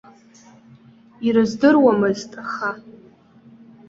[1.27, 2.71] Ирыздыруамызт, аха.